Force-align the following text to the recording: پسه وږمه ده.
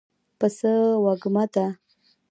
پسه 0.39 0.71
وږمه 1.03 1.45
ده. 1.53 1.65